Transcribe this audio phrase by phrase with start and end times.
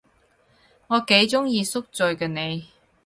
[0.87, 2.69] 我幾鍾意宿醉嘅你